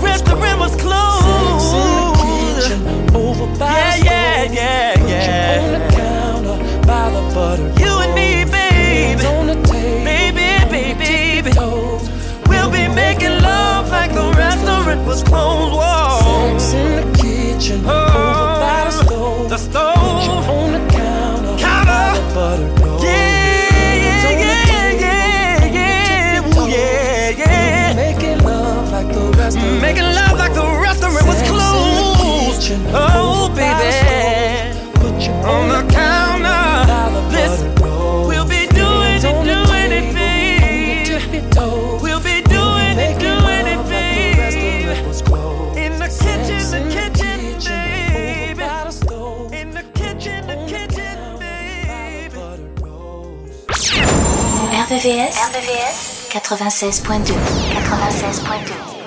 Restaurant. 0.00 0.60
Was 0.60 0.76
closed. 0.76 1.24
Sex 1.24 1.72
in 1.74 2.84
the 2.84 2.92
kitchen, 3.10 3.16
over 3.16 3.46
by 3.58 3.66
yeah, 3.66 4.04
yeah, 4.04 4.52
yeah, 4.52 5.06
yeah. 5.08 5.62
On 5.64 5.72
the 5.72 5.82
counter, 5.96 6.86
by 6.86 7.10
the 7.10 7.22
butter. 7.34 7.68
You 7.82 7.92
and 8.04 8.14
me, 8.14 8.44
baby. 8.44 9.26
On 9.26 9.46
the 9.46 9.54
table, 9.66 10.04
baby, 10.04 10.48
baby, 10.70 11.42
baby. 11.42 11.50
We'll 12.46 12.70
be 12.70 12.86
making 12.94 13.42
love 13.42 13.90
like 13.90 14.12
the 14.12 14.32
restaurant 14.36 15.04
was 15.04 15.22
closed. 15.24 15.74
Whoa. 15.74 16.58
Sex 16.58 16.74
in 16.74 16.88
the 16.96 17.18
kitchen, 17.18 17.82
oh, 17.84 17.90
over 17.90 18.60
by 18.62 18.84
the 18.84 18.90
stove. 18.92 19.48
The 19.50 19.58
stove. 19.58 20.48
On 20.48 20.72
the 20.72 20.92
counter, 20.92 21.58
counter. 21.58 21.86
by 21.86 22.18
the 22.18 22.34
butter. 22.34 22.81
Oh, 32.94 33.48
baby. 33.54 33.90
Put 34.94 35.20
you 35.26 35.32
on 35.32 35.68
the 35.68 35.82
counter. 35.92 37.30
Listen, 37.30 37.74
we'll 38.26 38.46
be 38.46 38.66
doing 38.66 39.18
it, 39.18 39.22
doing 39.22 39.92
it, 39.92 40.14
babe. 40.14 41.20
We'll 42.02 42.20
be 42.20 42.42
doing 42.42 42.98
it, 42.98 43.18
doing 43.18 43.66
it, 43.66 43.82
babe. 43.88 44.38
In 45.76 45.92
the 45.98 46.08
kitchen, 46.08 46.62
the 46.70 46.80
kitchen, 46.90 47.38
babe. 47.64 48.60
In 49.52 49.70
the 49.70 49.82
kitchen, 49.94 50.46
the 50.46 50.56
kitchen, 50.66 51.16
babe. 51.38 52.32
RVVS, 54.72 55.36
RVVS 55.36 55.96
96.2 56.32 57.34
96.2 57.34 59.01